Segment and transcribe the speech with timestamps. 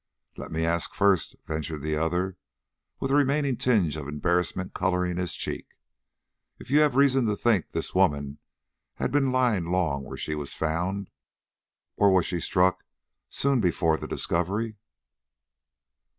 [0.35, 0.61] "Let me
[0.93, 2.35] first ask," ventured the other,
[2.99, 5.77] with a remaining tinge of embarrassment coloring his cheek,
[6.57, 8.39] "if you have reason to think this woman
[8.95, 11.11] had been lying long where she was found,
[11.97, 12.83] or was she struck
[13.29, 14.75] soon before the discovery?"